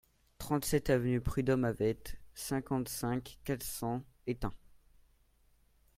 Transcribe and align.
trente-sept 0.39 0.89
avenue 0.89 1.21
Prud'Homme 1.21 1.63
Havette, 1.63 2.17
cinquante-cinq, 2.33 3.37
quatre 3.43 3.61
cents, 3.63 4.03
Étain 4.25 4.51